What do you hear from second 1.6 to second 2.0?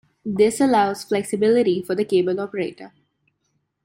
for